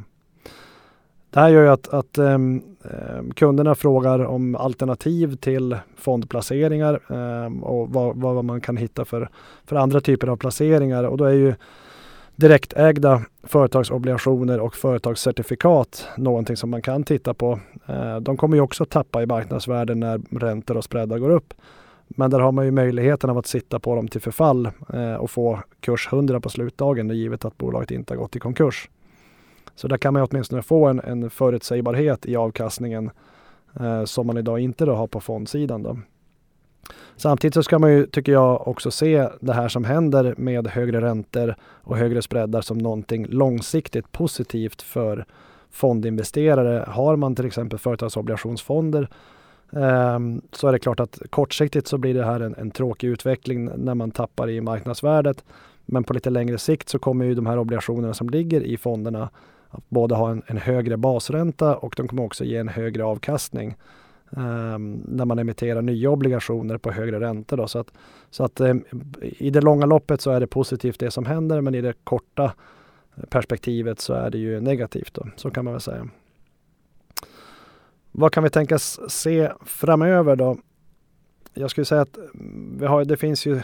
Det 1.35 1.41
här 1.41 1.49
gör 1.49 1.63
ju 1.63 1.69
att, 1.69 1.87
att 1.87 2.17
um, 2.17 2.63
kunderna 3.35 3.75
frågar 3.75 4.25
om 4.25 4.55
alternativ 4.55 5.35
till 5.35 5.77
fondplaceringar 5.97 6.99
um, 7.07 7.63
och 7.63 7.89
vad, 7.89 8.15
vad, 8.15 8.45
man 8.45 8.61
kan 8.61 8.77
hitta 8.77 9.05
för, 9.05 9.29
för 9.65 9.75
andra 9.75 10.01
typer 10.01 10.27
av 10.27 10.37
placeringar 10.37 11.03
och 11.03 11.17
då 11.17 11.25
är 11.25 11.33
ju 11.33 11.53
direktägda 12.35 13.21
företagsobligationer 13.43 14.59
och 14.59 14.75
företagscertifikat 14.75 16.07
någonting 16.17 16.57
som 16.57 16.69
man 16.69 16.81
kan 16.81 17.03
titta 17.03 17.33
på. 17.33 17.59
Uh, 17.89 18.17
de 18.17 18.37
kommer 18.37 18.57
ju 18.57 18.61
också 18.61 18.85
tappa 18.85 19.23
i 19.23 19.25
marknadsvärde 19.25 19.95
när 19.95 20.21
räntor 20.39 20.77
och 20.77 20.83
spreadar 20.83 21.17
går 21.17 21.29
upp. 21.29 21.53
Men 22.07 22.31
där 22.31 22.39
har 22.39 22.51
man 22.51 22.65
ju 22.65 22.71
möjligheten 22.71 23.29
av 23.29 23.37
att 23.37 23.47
sitta 23.47 23.79
på 23.79 23.95
dem 23.95 24.07
till 24.07 24.21
förfall 24.21 24.65
eh, 24.93 25.15
och 25.15 25.31
få 25.31 25.59
kurs 25.79 26.07
100 26.11 26.39
på 26.39 26.49
slutdagen 26.49 27.09
givet 27.09 27.45
att 27.45 27.57
bolaget 27.57 27.91
inte 27.91 28.13
har 28.13 28.17
gått 28.17 28.35
i 28.35 28.39
konkurs. 28.39 28.89
Så 29.75 29.87
där 29.87 29.97
kan 29.97 30.13
man 30.13 30.27
åtminstone 30.31 30.61
få 30.61 30.85
en, 30.85 30.99
en 30.99 31.29
förutsägbarhet 31.29 32.25
i 32.25 32.35
avkastningen 32.35 33.11
eh, 33.79 34.03
som 34.05 34.27
man 34.27 34.37
idag 34.37 34.59
inte 34.59 34.85
har 34.85 35.07
på 35.07 35.19
fondsidan. 35.19 35.83
Då. 35.83 35.97
Samtidigt 37.15 37.53
så 37.53 37.63
ska 37.63 37.79
man 37.79 37.91
ju, 37.91 38.05
tycker 38.05 38.31
jag, 38.31 38.67
också 38.67 38.91
se 38.91 39.29
det 39.39 39.53
här 39.53 39.67
som 39.67 39.83
händer 39.83 40.35
med 40.37 40.67
högre 40.67 41.01
räntor 41.01 41.55
och 41.61 41.97
högre 41.97 42.21
spreadar 42.21 42.61
som 42.61 42.77
någonting 42.77 43.27
långsiktigt 43.29 44.11
positivt 44.11 44.81
för 44.81 45.25
fondinvesterare. 45.71 46.85
Har 46.87 47.15
man 47.15 47.35
till 47.35 47.45
exempel 47.45 47.79
företagsobligationsfonder 47.79 49.09
eh, 49.71 50.19
så 50.51 50.67
är 50.67 50.71
det 50.71 50.79
klart 50.79 50.99
att 50.99 51.19
kortsiktigt 51.29 51.87
så 51.87 51.97
blir 51.97 52.13
det 52.13 52.25
här 52.25 52.39
en, 52.39 52.55
en 52.55 52.71
tråkig 52.71 53.07
utveckling 53.07 53.65
när 53.65 53.95
man 53.95 54.11
tappar 54.11 54.49
i 54.49 54.61
marknadsvärdet. 54.61 55.43
Men 55.85 56.03
på 56.03 56.13
lite 56.13 56.29
längre 56.29 56.57
sikt 56.57 56.89
så 56.89 56.99
kommer 56.99 57.25
ju 57.25 57.35
de 57.35 57.45
här 57.45 57.59
obligationerna 57.59 58.13
som 58.13 58.29
ligger 58.29 58.61
i 58.61 58.77
fonderna 58.77 59.29
att 59.77 59.89
både 59.89 60.15
ha 60.15 60.31
en, 60.31 60.43
en 60.47 60.57
högre 60.57 60.97
basränta 60.97 61.75
och 61.75 61.93
de 61.97 62.07
kommer 62.07 62.23
också 62.23 62.43
ge 62.43 62.57
en 62.57 62.67
högre 62.67 63.03
avkastning 63.03 63.75
um, 64.29 65.01
när 65.07 65.25
man 65.25 65.39
emitterar 65.39 65.81
nya 65.81 66.09
obligationer 66.09 66.77
på 66.77 66.91
högre 66.91 67.19
räntor. 67.19 67.57
Då. 67.57 67.67
Så 67.67 67.79
att, 67.79 67.93
så 68.29 68.43
att 68.43 68.61
um, 68.61 68.83
i 69.21 69.49
det 69.49 69.61
långa 69.61 69.85
loppet 69.85 70.21
så 70.21 70.31
är 70.31 70.39
det 70.39 70.47
positivt 70.47 70.99
det 70.99 71.11
som 71.11 71.25
händer 71.25 71.61
men 71.61 71.75
i 71.75 71.81
det 71.81 71.93
korta 72.03 72.53
perspektivet 73.29 73.99
så 73.99 74.13
är 74.13 74.29
det 74.29 74.37
ju 74.37 74.59
negativt. 74.61 75.13
Då. 75.13 75.27
Så 75.35 75.51
kan 75.51 75.65
man 75.65 75.73
väl 75.73 75.81
säga. 75.81 76.07
Vad 78.11 78.31
kan 78.31 78.43
vi 78.43 78.49
tänkas 78.49 78.99
se 79.11 79.51
framöver 79.65 80.35
då? 80.35 80.57
Jag 81.53 81.71
skulle 81.71 81.85
säga 81.85 82.01
att 82.01 82.17
mm, 82.17 82.77
vi 82.79 82.85
har, 82.85 83.05
det 83.05 83.17
finns 83.17 83.45
ju 83.45 83.61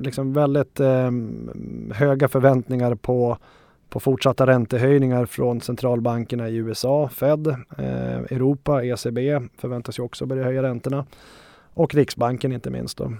liksom 0.00 0.32
väldigt 0.32 0.80
eh, 0.80 1.10
höga 1.92 2.28
förväntningar 2.28 2.94
på 2.94 3.38
på 3.88 4.00
fortsatta 4.00 4.46
räntehöjningar 4.46 5.26
från 5.26 5.60
centralbankerna 5.60 6.48
i 6.48 6.56
USA, 6.56 7.08
Fed, 7.08 7.46
eh, 7.46 8.18
Europa, 8.18 8.84
ECB 8.84 9.40
förväntas 9.58 9.98
ju 9.98 10.02
också 10.02 10.26
börja 10.26 10.44
höja 10.44 10.62
räntorna 10.62 11.06
och 11.74 11.94
Riksbanken 11.94 12.52
inte 12.52 12.70
minst. 12.70 12.98
Då. 12.98 13.12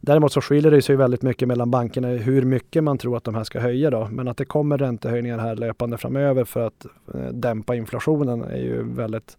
Däremot 0.00 0.32
så 0.32 0.40
skiljer 0.40 0.70
det 0.70 0.82
sig 0.82 0.96
väldigt 0.96 1.22
mycket 1.22 1.48
mellan 1.48 1.70
bankerna 1.70 2.08
hur 2.08 2.42
mycket 2.42 2.84
man 2.84 2.98
tror 2.98 3.16
att 3.16 3.24
de 3.24 3.34
här 3.34 3.44
ska 3.44 3.60
höja 3.60 3.90
då. 3.90 4.08
Men 4.10 4.28
att 4.28 4.36
det 4.36 4.44
kommer 4.44 4.78
räntehöjningar 4.78 5.38
här 5.38 5.56
löpande 5.56 5.98
framöver 5.98 6.44
för 6.44 6.66
att 6.66 6.86
eh, 7.14 7.28
dämpa 7.32 7.74
inflationen 7.74 8.42
är 8.42 8.56
ju 8.56 8.82
väldigt 8.82 9.36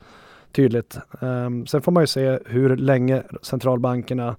tydligt. 0.51 0.97
Ehm, 1.21 1.65
sen 1.65 1.81
får 1.81 1.91
man 1.91 2.03
ju 2.03 2.07
se 2.07 2.39
hur 2.45 2.77
länge 2.77 3.23
centralbankerna 3.41 4.35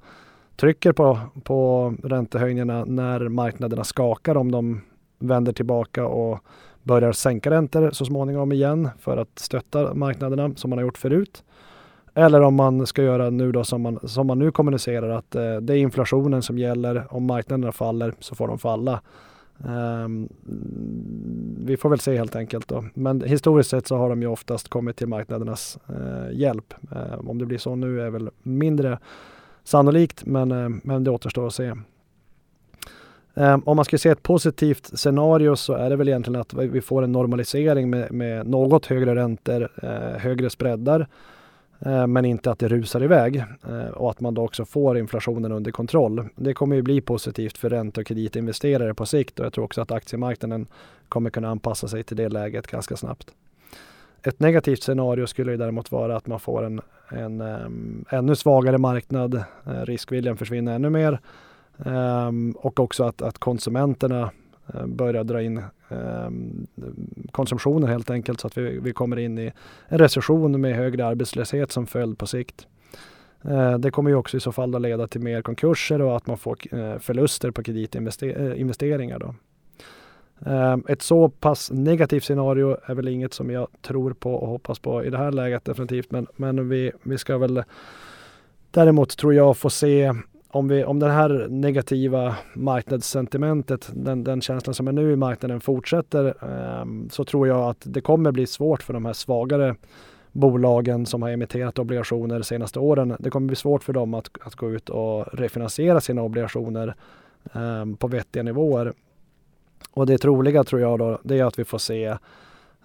trycker 0.57 0.93
på, 0.93 1.19
på 1.45 1.95
räntehöjningarna 2.03 2.85
när 2.85 3.29
marknaderna 3.29 3.85
skakar 3.85 4.37
om 4.37 4.53
de 4.53 4.81
vänder 5.19 5.53
tillbaka 5.53 6.07
och 6.07 6.39
börjar 6.83 7.13
sänka 7.13 7.51
räntor 7.51 7.91
så 7.91 8.05
småningom 8.05 8.53
igen 8.53 8.89
för 8.99 9.17
att 9.17 9.39
stötta 9.39 9.95
marknaderna 9.95 10.55
som 10.57 10.71
man 10.71 10.79
har 10.79 10.85
gjort 10.85 10.99
förut. 10.99 11.45
Eller 12.15 12.41
om 12.41 12.55
man 12.55 12.87
ska 12.87 13.03
göra 13.03 13.31
nu 13.31 13.53
då 13.53 13.65
som 13.65 13.83
man, 13.83 13.99
som 14.03 14.27
man 14.27 14.39
nu 14.39 14.51
kommunicerar 14.51 15.09
att 15.09 15.35
eh, 15.35 15.57
det 15.57 15.73
är 15.73 15.77
inflationen 15.77 16.43
som 16.43 16.59
gäller. 16.59 17.07
Om 17.11 17.27
marknaderna 17.27 17.73
faller 17.73 18.15
så 18.21 18.35
får 18.35 18.49
de 18.49 18.59
falla. 18.59 19.01
Um, 19.59 20.29
vi 21.65 21.77
får 21.77 21.91
väl 21.91 21.99
se 21.99 22.17
helt 22.17 22.37
enkelt 22.37 22.69
då. 22.69 22.85
Men 22.95 23.21
historiskt 23.21 23.71
sett 23.71 23.87
så 23.87 23.97
har 23.97 24.11
de 24.11 24.23
ju 24.23 24.29
oftast 24.29 24.69
kommit 24.69 24.97
till 24.97 25.07
marknadernas 25.07 25.79
uh, 25.91 26.39
hjälp. 26.39 26.75
Uh, 26.93 27.31
om 27.31 27.39
det 27.39 27.47
blir 27.47 27.59
så 27.59 27.77
nu 27.77 28.01
är 28.01 28.11
väl 28.11 28.31
mindre 28.43 28.99
sannolikt 29.65 30.27
men, 30.27 30.53
uh, 30.53 30.77
men 30.83 31.05
det 31.05 31.11
återstår 31.11 31.47
att 31.47 31.55
se. 31.55 31.73
Ehm, 33.35 33.63
om 33.65 33.77
man 33.77 33.85
ska 33.85 33.99
se 33.99 34.09
ett 34.09 34.23
positivt 34.23 34.99
scenario 34.99 35.57
så 35.57 35.73
är 35.73 35.91
det 35.91 35.97
väl 35.97 36.09
egentligen 36.09 36.41
att 36.41 36.55
vi 36.55 36.81
får 36.81 37.03
en 37.03 37.13
normalisering 37.13 37.91
med, 37.91 38.13
med 38.13 38.47
något 38.47 38.87
högre 38.87 39.15
räntor, 39.15 39.69
eh, 39.83 40.21
högre 40.21 40.51
spreadar 40.51 41.07
eh, 41.79 42.07
men 42.07 42.25
inte 42.25 42.51
att 42.51 42.59
det 42.59 42.69
rusar 42.69 43.03
iväg 43.03 43.37
eh, 43.69 43.89
och 43.89 44.11
att 44.11 44.21
man 44.21 44.35
då 44.35 44.45
också 44.45 44.65
får 44.65 44.99
inflationen 44.99 45.53
under 45.53 45.71
kontroll. 45.71 46.29
Det 46.37 46.55
kommer 46.55 46.77
ju 46.77 46.83
bli 46.83 47.01
positivt 47.01 47.59
för 47.59 47.71
ränte 47.71 48.01
och 48.01 48.07
kreditinvesterare 48.07 48.95
på 48.95 49.07
sikt 49.07 49.41
och 49.41 49.47
jag 49.47 49.53
tror 49.53 49.65
också 49.65 49.81
att 49.81 49.93
aktiemarknaden 49.93 50.67
kommer 51.09 51.31
kunna 51.31 51.49
anpassa 51.49 51.89
sig 51.89 52.03
till 52.03 52.17
det 52.17 52.29
läget 52.29 52.67
ganska 52.67 52.97
snabbt. 52.97 53.31
Ett 54.23 54.41
negativt 54.41 54.83
scenario 54.83 55.27
skulle 55.27 55.53
ju 55.53 55.59
däremot 55.59 55.93
vara 55.93 56.17
att 56.17 56.27
man 56.27 56.41
får 56.41 56.65
en, 56.65 56.81
en 57.09 57.41
um, 57.41 58.05
ännu 58.11 58.37
svagare 58.37 58.79
marknad, 58.79 59.45
riskviljan 59.65 60.37
försvinner 60.37 60.75
ännu 60.75 60.91
mer 60.91 61.21
Ehm, 61.79 62.53
och 62.53 62.81
också 62.81 63.05
att, 63.05 63.23
att 63.23 63.39
konsumenterna 63.39 64.31
eh, 64.75 64.87
börjar 64.87 65.25
dra 65.25 65.43
in 65.43 65.63
ehm, 65.89 66.67
konsumtionen 67.31 67.89
helt 67.89 68.11
enkelt 68.11 68.41
så 68.41 68.47
att 68.47 68.59
vi, 68.59 68.79
vi 68.79 68.93
kommer 68.93 69.19
in 69.19 69.39
i 69.39 69.53
en 69.89 69.99
recession 69.99 70.61
med 70.61 70.77
högre 70.77 71.07
arbetslöshet 71.07 71.73
som 71.73 71.87
följd 71.87 72.19
på 72.19 72.27
sikt. 72.27 72.67
Eh, 73.45 73.79
det 73.79 73.91
kommer 73.91 74.11
ju 74.11 74.17
också 74.17 74.37
i 74.37 74.41
så 74.41 74.53
fall 74.53 74.75
att 74.75 74.83
leda 74.83 75.07
till 75.07 75.21
mer 75.21 75.43
konkurser 75.43 76.03
och 76.03 76.17
att 76.17 76.27
man 76.27 76.39
får 76.39 76.59
eh, 76.75 76.99
förluster 76.99 77.51
på 77.51 77.63
kreditinvesteringar. 77.63 79.19
Då. 79.19 79.35
Ehm, 80.47 80.85
ett 80.89 81.03
så 81.03 81.29
pass 81.29 81.71
negativt 81.71 82.25
scenario 82.25 82.77
är 82.87 82.95
väl 82.95 83.09
inget 83.09 83.35
som 83.35 83.51
jag 83.51 83.69
tror 83.83 84.13
på 84.13 84.35
och 84.35 84.49
hoppas 84.49 84.79
på 84.79 85.05
i 85.05 85.11
det 85.11 85.19
här 85.19 85.33
läget 85.33 85.65
definitivt. 85.65 86.11
Men, 86.11 86.27
men 86.37 86.69
vi, 86.69 86.93
vi 87.03 87.19
ska 87.19 87.39
väl 87.39 87.63
däremot 88.71 89.17
tror 89.17 89.35
jag 89.35 89.57
få 89.57 89.71
se 89.71 90.13
om, 90.55 90.69
vi, 90.69 90.85
om 90.85 90.99
det 90.99 91.11
här 91.11 91.47
negativa 91.51 92.37
marknadssentimentet, 92.55 93.91
den, 93.95 94.25
den 94.25 94.41
känslan 94.41 94.75
som 94.75 94.89
är 94.89 94.93
nu 94.93 95.13
i 95.13 95.17
marknaden 95.17 95.61
fortsätter 95.61 96.27
eh, 96.27 97.09
så 97.11 97.25
tror 97.25 97.49
jag 97.49 97.69
att 97.71 97.83
det 97.83 98.01
kommer 98.01 98.33
bli 98.33 98.47
svårt 98.47 98.83
för 98.83 98.93
de 98.93 99.05
här 99.05 99.13
svagare 99.13 99.75
bolagen 100.33 101.07
som 101.07 101.23
har 101.23 101.31
emitterat 101.31 101.79
obligationer 101.79 102.39
de 102.39 102.45
senaste 102.45 102.79
åren. 102.79 103.17
Det 103.19 103.31
kommer 103.31 103.47
bli 103.47 103.57
svårt 103.57 103.85
för 103.85 103.93
dem 103.93 104.15
att, 104.15 104.31
att 104.41 104.55
gå 104.55 104.71
ut 104.71 104.89
och 104.89 105.27
refinansiera 105.33 106.01
sina 106.01 106.23
obligationer 106.23 106.95
eh, 107.55 107.97
på 107.99 108.09
vettiga 108.09 108.43
nivåer. 108.43 108.93
Och 109.93 110.07
det 110.07 110.19
troliga 110.19 110.65
tror 110.65 110.81
jag 110.81 110.99
då, 110.99 111.19
det 111.23 111.39
är 111.39 111.45
att 111.45 111.59
vi 111.59 111.65
får 111.65 111.79
se 111.79 112.17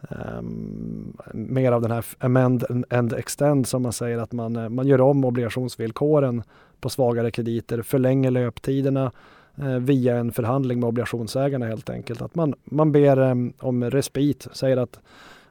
Um, 0.09 1.17
mer 1.33 1.71
av 1.71 1.81
den 1.81 1.91
här 1.91 2.05
amend 2.19 2.85
and 2.89 3.13
extend 3.13 3.67
som 3.67 3.81
man 3.81 3.93
säger 3.93 4.17
att 4.17 4.31
man, 4.31 4.55
eh, 4.55 4.69
man 4.69 4.87
gör 4.87 5.01
om 5.01 5.25
obligationsvillkoren 5.25 6.43
på 6.79 6.89
svagare 6.89 7.31
krediter, 7.31 7.81
förlänger 7.81 8.31
löptiderna 8.31 9.11
uh, 9.59 9.77
via 9.77 10.17
en 10.17 10.31
förhandling 10.31 10.79
med 10.79 10.87
obligationsägarna 10.87 11.65
helt 11.65 11.89
enkelt. 11.89 12.21
Att 12.21 12.35
man, 12.35 12.53
man 12.63 12.91
ber 12.91 13.19
um, 13.19 13.53
om 13.59 13.83
respit, 13.83 14.47
säger 14.51 14.77
att 14.77 14.99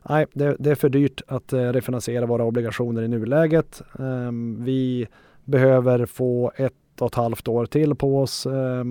nej, 0.08 0.26
det, 0.32 0.56
det 0.58 0.70
är 0.70 0.74
för 0.74 0.88
dyrt 0.88 1.22
att 1.26 1.52
uh, 1.52 1.58
refinansiera 1.58 2.26
våra 2.26 2.44
obligationer 2.44 3.02
i 3.02 3.08
nuläget. 3.08 3.82
Um, 3.92 4.64
vi 4.64 5.06
behöver 5.44 6.06
få 6.06 6.52
ett 6.56 6.74
och 7.00 7.06
ett 7.06 7.14
halvt 7.14 7.48
år 7.48 7.66
till 7.66 7.94
på 7.94 8.20
oss 8.20 8.46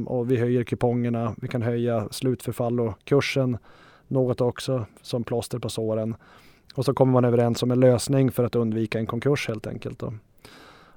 och 0.06 0.32
vi 0.32 0.38
höjer 0.38 0.64
kupongerna. 0.64 1.36
Vi 1.42 1.48
kan 1.48 1.62
höja 1.62 2.08
slutförfall 2.12 2.80
och 2.80 2.94
kursen 3.04 3.58
något 4.08 4.42
också 4.42 4.86
som 5.02 5.24
plåster 5.24 5.60
på 5.60 5.70
såren. 5.70 6.16
Och 6.76 6.86
så 6.86 6.94
kommer 6.94 7.14
man 7.14 7.26
överens 7.26 7.64
om 7.64 7.72
en 7.72 7.80
lösning 7.80 8.32
för 8.32 8.44
att 8.44 8.56
undvika 8.56 9.00
en 9.00 9.06
konkurs 9.06 9.48
helt 9.48 9.68
enkelt. 9.68 10.00
Då. 10.00 10.14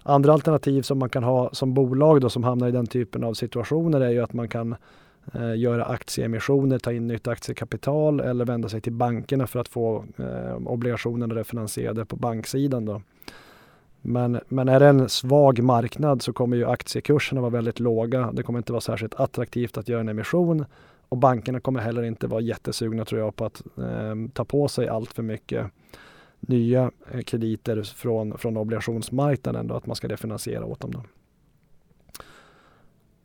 Andra 0.03 0.33
alternativ 0.33 0.83
som 0.83 0.99
man 0.99 1.09
kan 1.09 1.25
ha 1.25 1.51
som 1.53 1.75
bolag 1.75 2.21
då 2.21 2.31
som 2.31 2.45
hamnar 2.45 2.69
i 2.69 2.73
den 2.73 2.87
typen 2.87 3.25
av 3.25 3.35
situationer 3.35 4.01
är 4.01 4.11
ju 4.11 4.23
att 4.23 4.33
man 4.33 4.49
kan 4.49 4.77
eh, 5.35 5.57
göra 5.57 5.85
aktieemissioner, 5.85 6.79
ta 6.79 6.93
in 6.93 7.07
nytt 7.07 7.29
aktiekapital 7.29 8.21
eller 8.21 8.45
vända 8.45 8.69
sig 8.69 8.81
till 8.81 8.93
bankerna 8.93 9.47
för 9.47 9.61
att 9.61 9.69
få 9.69 10.05
eh, 10.17 10.57
obligationerna 10.67 11.35
refinansierade 11.35 12.05
på 12.05 12.17
banksidan. 12.17 12.85
Då. 12.85 13.03
Men, 14.03 14.41
men 14.49 14.69
är 14.69 14.81
det 14.81 14.87
en 14.87 15.09
svag 15.09 15.63
marknad 15.63 16.23
så 16.23 16.33
kommer 16.33 16.57
ju 16.57 16.65
aktiekurserna 16.65 17.41
vara 17.41 17.51
väldigt 17.51 17.81
låga. 17.81 18.33
Det 18.33 18.43
kommer 18.43 18.59
inte 18.59 18.73
vara 18.73 18.81
särskilt 18.81 19.15
attraktivt 19.15 19.79
att 19.79 19.89
göra 19.89 20.01
en 20.01 20.09
emission 20.09 20.65
och 21.11 21.19
bankerna 21.19 21.61
kommer 21.61 21.81
heller 21.81 22.03
inte 22.03 22.27
vara 22.27 22.41
jättesugna 22.41 23.05
tror 23.05 23.21
jag 23.21 23.37
på 23.37 23.45
att 23.45 23.63
eh, 23.79 24.15
ta 24.33 24.45
på 24.45 24.69
sig 24.69 24.89
allt 24.89 25.13
för 25.13 25.23
mycket 25.23 25.67
nya 26.41 26.91
eh, 27.13 27.21
krediter 27.21 27.83
från, 27.83 28.39
från 28.39 28.57
obligationsmarknaden 28.57 29.67
då, 29.67 29.75
att 29.75 29.87
man 29.87 29.97
ska 29.97 30.09
refinansiera 30.09 30.65
åt 30.65 30.81
dem. 30.81 30.91
Då. 30.91 31.03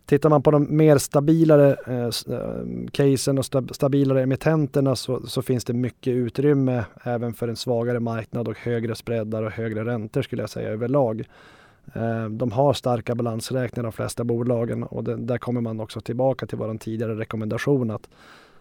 Tittar 0.05 0.29
man 0.29 0.43
på 0.43 0.51
de 0.51 0.77
mer 0.77 0.97
stabilare 0.97 1.75
eh, 1.87 2.35
eh 2.35 2.89
casen 2.91 3.37
och 3.37 3.45
stab 3.45 3.75
stabilare 3.75 4.23
emittenterna 4.23 4.95
så, 4.95 5.27
så, 5.27 5.41
finns 5.41 5.65
det 5.65 5.73
mycket 5.73 6.13
utrymme 6.13 6.85
även 7.03 7.33
för 7.33 7.47
en 7.47 7.55
svagare 7.55 7.99
marknad 7.99 8.47
och 8.47 8.57
högre 8.57 8.95
spreadar 8.95 9.43
och 9.43 9.51
högre 9.51 9.85
räntor 9.85 10.21
skulle 10.21 10.43
jag 10.43 10.49
säga 10.49 10.69
överlag. 10.69 11.23
Eh, 11.93 12.25
de 12.29 12.51
har 12.51 12.73
starka 12.73 13.15
balansräkningar 13.15 13.83
de 13.83 13.91
flesta 13.91 14.23
bolagen 14.23 14.83
och 14.83 15.03
det, 15.03 15.15
där 15.15 15.37
kommer 15.37 15.61
man 15.61 15.79
också 15.79 16.01
tillbaka 16.01 16.45
till 16.45 16.57
vår 16.57 16.77
tidigare 16.77 17.15
rekommendation 17.15 17.91
att, 17.91 18.09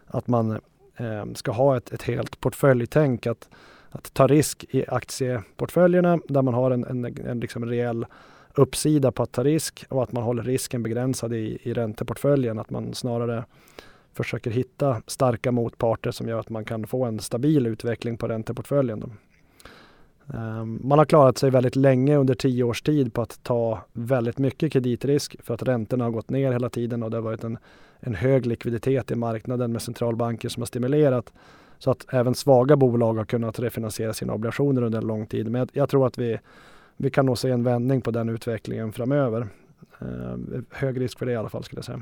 att 0.07 0.27
man 0.27 0.51
eh, 0.97 1.25
ska 1.33 1.51
ha 1.51 1.77
ett, 1.77 1.91
ett 1.91 2.03
helt 2.03 2.39
portföljtänk. 2.39 3.27
Att, 3.27 3.49
att 3.89 4.13
ta 4.13 4.27
risk 4.27 4.65
i 4.69 4.85
aktieportföljerna 4.87 6.19
där 6.27 6.41
man 6.41 6.53
har 6.53 6.71
en, 6.71 6.83
en, 6.83 7.05
en 7.05 7.39
liksom 7.39 7.65
rejäl 7.65 8.05
uppsida 8.53 9.11
på 9.11 9.23
att 9.23 9.31
ta 9.31 9.43
risk 9.43 9.85
och 9.89 10.03
att 10.03 10.11
man 10.11 10.23
håller 10.23 10.43
risken 10.43 10.83
begränsad 10.83 11.33
i, 11.33 11.57
i 11.63 11.73
ränteportföljen. 11.73 12.59
Att 12.59 12.69
man 12.69 12.93
snarare 12.93 13.45
försöker 14.13 14.51
hitta 14.51 15.01
starka 15.07 15.51
motparter 15.51 16.11
som 16.11 16.27
gör 16.27 16.39
att 16.39 16.49
man 16.49 16.65
kan 16.65 16.87
få 16.87 17.05
en 17.05 17.19
stabil 17.19 17.67
utveckling 17.67 18.17
på 18.17 18.27
ränteportföljen. 18.27 19.13
Ehm, 20.33 20.79
man 20.83 20.99
har 20.99 21.05
klarat 21.05 21.37
sig 21.37 21.49
väldigt 21.49 21.75
länge 21.75 22.17
under 22.17 22.35
tio 22.35 22.63
års 22.63 22.81
tid 22.81 23.13
på 23.13 23.21
att 23.21 23.43
ta 23.43 23.79
väldigt 23.93 24.37
mycket 24.37 24.73
kreditrisk 24.73 25.35
för 25.43 25.53
att 25.53 25.63
räntorna 25.63 26.03
har 26.03 26.11
gått 26.11 26.29
ner 26.29 26.51
hela 26.51 26.69
tiden 26.69 27.03
och 27.03 27.11
det 27.11 27.17
har 27.17 27.21
varit 27.21 27.43
en, 27.43 27.57
en 27.99 28.15
hög 28.15 28.45
likviditet 28.45 29.11
i 29.11 29.15
marknaden 29.15 29.71
med 29.71 29.81
centralbanker 29.81 30.49
som 30.49 30.61
har 30.61 30.67
stimulerat 30.67 31.33
så 31.79 31.91
att 31.91 32.13
även 32.13 32.35
svaga 32.35 32.75
bolag 32.75 33.13
har 33.13 33.25
kunnat 33.25 33.59
refinansiera 33.59 34.13
sina 34.13 34.33
obligationer 34.33 34.81
under 34.81 34.99
en 34.99 35.07
lång 35.07 35.27
tid. 35.27 35.51
Men 35.51 35.59
jag, 35.59 35.69
jag 35.73 35.89
tror 35.89 36.07
att 36.07 36.17
vi, 36.17 36.39
vi 36.97 37.09
kan 37.09 37.25
nog 37.25 37.37
se 37.37 37.49
en 37.49 37.63
vändning 37.63 38.01
på 38.01 38.11
den 38.11 38.29
utvecklingen 38.29 38.93
framöver. 38.93 39.47
Eh, 40.01 40.37
hög 40.71 41.01
risk 41.01 41.19
för 41.19 41.25
det 41.25 41.31
i 41.31 41.35
alla 41.35 41.49
fall 41.49 41.63
skulle 41.63 41.77
jag 41.77 41.85
säga. 41.85 42.01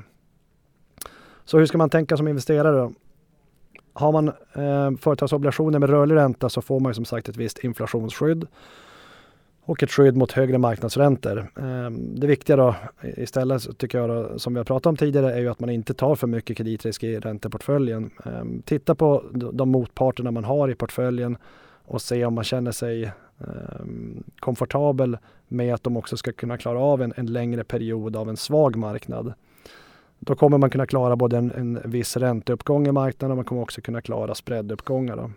Så 1.45 1.59
hur 1.59 1.65
ska 1.65 1.77
man 1.77 1.89
tänka 1.89 2.17
som 2.17 2.27
investerare 2.27 2.77
då? 2.77 2.93
Har 3.93 4.11
man 4.11 4.27
eh, 4.27 4.97
företagsobligationer 4.99 5.79
med 5.79 5.89
rörlig 5.89 6.15
ränta 6.15 6.49
så 6.49 6.61
får 6.61 6.79
man 6.79 6.89
ju 6.89 6.93
som 6.93 7.05
sagt 7.05 7.29
ett 7.29 7.37
visst 7.37 7.63
inflationsskydd 7.63 8.47
och 9.65 9.83
ett 9.83 9.91
skydd 9.91 10.17
mot 10.17 10.31
högre 10.31 10.57
marknadsräntor. 10.57 11.37
Eh, 11.37 11.89
det 11.91 12.27
viktiga 12.27 12.55
då 12.55 12.75
istället 13.17 13.77
tycker 13.77 13.97
jag 13.97 14.09
då, 14.09 14.39
som 14.39 14.53
vi 14.53 14.59
har 14.59 14.65
pratat 14.65 14.85
om 14.85 14.97
tidigare 14.97 15.33
är 15.33 15.39
ju 15.39 15.49
att 15.49 15.59
man 15.59 15.69
inte 15.69 15.93
tar 15.93 16.15
för 16.15 16.27
mycket 16.27 16.57
kreditrisk 16.57 17.03
i 17.03 17.19
ränteportföljen. 17.19 18.11
Eh, 18.25 18.43
titta 18.65 18.95
på 18.95 19.23
de 19.31 19.69
motparterna 19.69 20.31
man 20.31 20.43
har 20.43 20.69
i 20.69 20.75
portföljen 20.75 21.37
och 21.85 22.01
se 22.01 22.25
om 22.25 22.33
man 22.33 22.43
känner 22.43 22.71
sig 22.71 23.03
eh, 23.39 23.85
komfortabel 24.39 25.17
med 25.47 25.73
att 25.73 25.83
de 25.83 25.97
också 25.97 26.17
ska 26.17 26.31
kunna 26.31 26.57
klara 26.57 26.79
av 26.79 27.01
en, 27.01 27.13
en 27.15 27.25
längre 27.25 27.63
period 27.63 28.15
av 28.15 28.29
en 28.29 28.37
svag 28.37 28.75
marknad. 28.75 29.33
Då 30.25 30.35
kommer 30.35 30.57
man 30.57 30.69
kunna 30.69 30.85
klara 30.85 31.15
både 31.15 31.37
en, 31.37 31.51
en 31.51 31.79
viss 31.85 32.17
ränteuppgång 32.17 32.87
i 32.87 32.91
marknaden 32.91 33.31
och 33.31 33.37
man 33.37 33.45
kommer 33.45 33.61
också 33.61 33.81
kunna 33.81 34.01
klara 34.01 34.35
spreaduppgångar. 34.35 35.15
Då. 35.15 35.31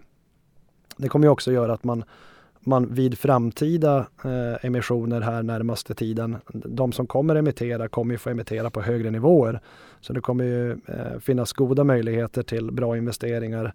Det 0.96 1.08
kommer 1.08 1.28
också 1.28 1.52
göra 1.52 1.72
att 1.72 1.84
man, 1.84 2.04
man 2.60 2.94
vid 2.94 3.18
framtida 3.18 4.06
eh, 4.24 4.64
emissioner 4.66 5.20
här 5.20 5.42
närmaste 5.42 5.94
tiden, 5.94 6.36
de 6.52 6.92
som 6.92 7.06
kommer 7.06 7.34
emittera 7.34 7.88
kommer 7.88 8.14
ju 8.14 8.18
få 8.18 8.30
emittera 8.30 8.70
på 8.70 8.80
högre 8.80 9.10
nivåer. 9.10 9.60
Så 10.00 10.12
det 10.12 10.20
kommer 10.20 10.44
ju 10.44 10.70
eh, 10.70 11.18
finnas 11.20 11.52
goda 11.52 11.84
möjligheter 11.84 12.42
till 12.42 12.72
bra 12.72 12.96
investeringar 12.96 13.74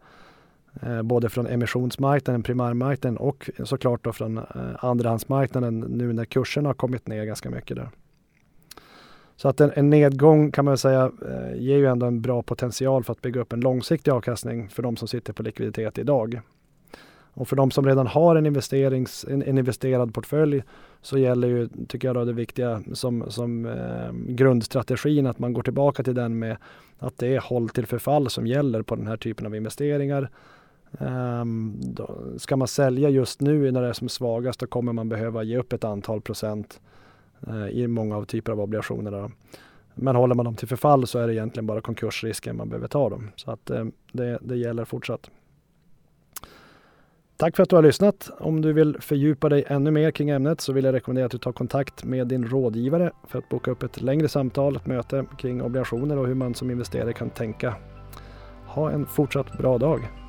eh, 0.81 1.01
både 1.01 1.29
från 1.29 1.47
emissionsmarknaden, 1.47 2.43
primärmarknaden 2.43 3.17
och 3.17 3.49
såklart 3.63 4.03
då 4.03 4.13
från 4.13 4.37
eh, 4.37 4.43
andrahandsmarknaden 4.79 5.79
nu 5.79 6.13
när 6.13 6.25
kurserna 6.25 6.69
har 6.69 6.73
kommit 6.73 7.07
ner 7.07 7.25
ganska 7.25 7.49
mycket 7.49 7.77
där. 7.77 7.89
Så 9.41 9.47
att 9.47 9.61
en, 9.61 9.71
en 9.75 9.89
nedgång 9.89 10.51
kan 10.51 10.65
man 10.65 10.77
säga 10.77 11.11
eh, 11.29 11.61
ger 11.61 11.77
ju 11.77 11.85
ändå 11.85 12.05
en 12.05 12.21
bra 12.21 12.41
potential 12.41 13.03
för 13.03 13.11
att 13.11 13.21
bygga 13.21 13.41
upp 13.41 13.53
en 13.53 13.59
långsiktig 13.59 14.11
avkastning 14.11 14.69
för 14.69 14.83
de 14.83 14.97
som 14.97 15.07
sitter 15.07 15.33
på 15.33 15.43
likviditet 15.43 15.97
idag. 15.97 16.41
Och 17.33 17.47
för 17.47 17.55
de 17.55 17.71
som 17.71 17.85
redan 17.85 18.07
har 18.07 18.35
en, 18.35 18.45
investerings, 18.45 19.25
en, 19.29 19.43
en 19.43 19.57
investerad 19.57 20.13
portfölj 20.13 20.63
så 21.01 21.17
gäller 21.17 21.47
ju, 21.47 21.69
tycker 21.87 22.07
jag, 22.07 22.15
då 22.15 22.25
det 22.25 22.33
viktiga 22.33 22.83
som, 22.93 23.31
som 23.31 23.65
eh, 23.65 24.11
grundstrategin 24.13 25.27
att 25.27 25.39
man 25.39 25.53
går 25.53 25.63
tillbaka 25.63 26.03
till 26.03 26.15
den 26.15 26.39
med 26.39 26.57
att 26.99 27.17
det 27.17 27.35
är 27.35 27.39
håll 27.39 27.69
till 27.69 27.85
förfall 27.85 28.29
som 28.29 28.47
gäller 28.47 28.81
på 28.81 28.95
den 28.95 29.07
här 29.07 29.17
typen 29.17 29.45
av 29.45 29.55
investeringar. 29.55 30.29
Um, 30.91 31.75
då, 31.83 32.17
ska 32.37 32.57
man 32.57 32.67
sälja 32.67 33.09
just 33.09 33.41
nu 33.41 33.71
när 33.71 33.81
det 33.81 33.87
är 33.87 33.93
som 33.93 34.09
svagast 34.09 34.59
då 34.59 34.67
kommer 34.67 34.93
man 34.93 35.09
behöva 35.09 35.43
ge 35.43 35.57
upp 35.57 35.73
ett 35.73 35.83
antal 35.83 36.21
procent 36.21 36.79
Eh, 37.47 37.67
i 37.67 37.87
många 37.87 38.17
av 38.17 38.25
typer 38.25 38.51
av 38.51 38.61
obligationer. 38.61 39.11
Då. 39.11 39.31
Men 39.95 40.15
håller 40.15 40.35
man 40.35 40.45
dem 40.45 40.55
till 40.55 40.67
förfall 40.67 41.07
så 41.07 41.19
är 41.19 41.27
det 41.27 41.33
egentligen 41.33 41.67
bara 41.67 41.81
konkursrisken 41.81 42.57
man 42.57 42.69
behöver 42.69 42.87
ta 42.87 43.09
dem. 43.09 43.31
Så 43.35 43.51
att 43.51 43.69
eh, 43.69 43.85
det, 44.11 44.39
det 44.41 44.55
gäller 44.55 44.85
fortsatt. 44.85 45.29
Tack 47.37 47.55
för 47.55 47.63
att 47.63 47.69
du 47.69 47.75
har 47.75 47.83
lyssnat. 47.83 48.29
Om 48.39 48.61
du 48.61 48.73
vill 48.73 48.97
fördjupa 48.99 49.49
dig 49.49 49.63
ännu 49.67 49.91
mer 49.91 50.11
kring 50.11 50.29
ämnet 50.29 50.61
så 50.61 50.73
vill 50.73 50.85
jag 50.85 50.93
rekommendera 50.93 51.25
att 51.25 51.31
du 51.31 51.37
tar 51.37 51.51
kontakt 51.51 52.03
med 52.03 52.27
din 52.27 52.47
rådgivare 52.47 53.11
för 53.27 53.39
att 53.39 53.49
boka 53.49 53.71
upp 53.71 53.83
ett 53.83 54.01
längre 54.01 54.27
samtal, 54.27 54.75
ett 54.75 54.85
möte 54.85 55.25
kring 55.37 55.61
obligationer 55.61 56.17
och 56.17 56.27
hur 56.27 56.35
man 56.35 56.53
som 56.53 56.71
investerare 56.71 57.13
kan 57.13 57.29
tänka. 57.29 57.75
Ha 58.67 58.91
en 58.91 59.05
fortsatt 59.05 59.57
bra 59.57 59.77
dag. 59.77 60.20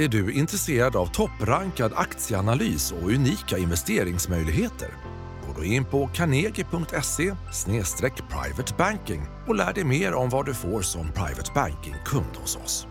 Är 0.00 0.08
du 0.08 0.32
intresserad 0.32 0.96
av 0.96 1.06
topprankad 1.06 1.92
aktieanalys 1.96 2.92
och 2.92 3.08
unika 3.08 3.58
investeringsmöjligheter? 3.58 4.88
Gå 5.46 5.52
då 5.56 5.64
in 5.64 5.84
på 5.84 6.06
carnegie.se 6.14 7.34
privatebanking 8.30 9.26
och 9.46 9.54
lär 9.54 9.72
dig 9.72 9.84
mer 9.84 10.14
om 10.14 10.28
vad 10.28 10.46
du 10.46 10.54
får 10.54 10.82
som 10.82 11.12
private 11.12 11.50
banking-kund 11.54 12.36
hos 12.36 12.56
oss. 12.56 12.86